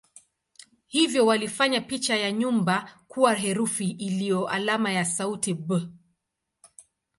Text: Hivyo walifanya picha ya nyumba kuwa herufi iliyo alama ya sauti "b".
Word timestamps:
Hivyo 0.87 1.25
walifanya 1.25 1.81
picha 1.81 2.15
ya 2.17 2.31
nyumba 2.31 2.99
kuwa 3.07 3.33
herufi 3.33 3.89
iliyo 3.89 4.47
alama 4.47 4.91
ya 4.91 5.05
sauti 5.05 5.53
"b". 5.53 5.81